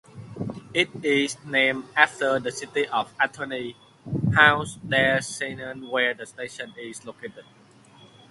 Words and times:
It 0.73 0.89
is 1.05 1.37
named 1.45 1.83
after 1.95 2.39
the 2.39 2.51
city 2.51 2.87
of 2.87 3.13
Antony, 3.21 3.75
Hauts-de-Seine 4.33 5.87
where 5.87 6.15
the 6.15 6.25
station 6.25 6.73
is 6.75 7.05
located. 7.05 7.45